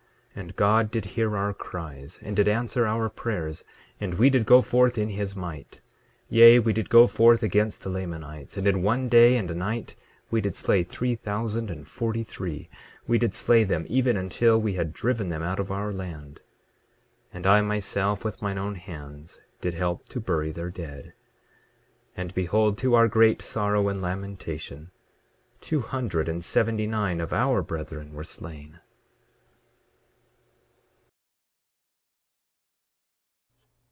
[0.33, 3.65] 9:18 And God did hear our cries and did answer our prayers;
[3.99, 5.81] and we did go forth in his might;
[6.29, 9.93] yea, we did go forth against the Lamanites, and in one day and a night
[10.31, 12.69] we did slay three thousand and forty three;
[13.05, 16.35] we did slay them even until we had driven them out of our land.
[17.33, 21.11] 9:19 And I, myself, with mine own hands, did help to bury their dead.
[22.15, 24.91] And behold, to our great sorrow and lamentation,
[25.59, 28.79] two hundred and seventy nine of our brethren were slain.